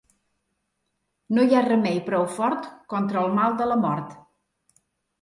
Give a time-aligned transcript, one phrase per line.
[1.35, 2.67] No hi ha remei prou fort
[2.97, 4.21] contra el mal de la mort.